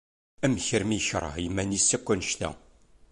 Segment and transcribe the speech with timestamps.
[0.45, 2.49] Amek armi i yekṛeh iman-is yakk annect-a?